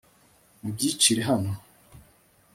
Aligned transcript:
mubyicire 0.61 1.21
hano 1.29 1.51